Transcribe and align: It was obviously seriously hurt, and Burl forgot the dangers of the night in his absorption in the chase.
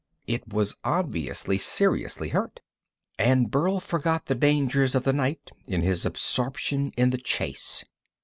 It 0.25 0.51
was 0.51 0.77
obviously 0.83 1.59
seriously 1.59 2.29
hurt, 2.29 2.61
and 3.19 3.51
Burl 3.51 3.79
forgot 3.79 4.25
the 4.25 4.33
dangers 4.33 4.95
of 4.95 5.03
the 5.03 5.13
night 5.13 5.51
in 5.67 5.81
his 5.83 6.07
absorption 6.07 6.91
in 6.97 7.11
the 7.11 7.19
chase. 7.19 7.85